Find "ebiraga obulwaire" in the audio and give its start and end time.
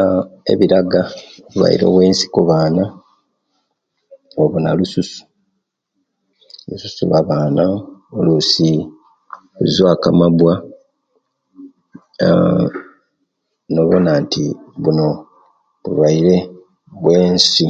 0.52-1.86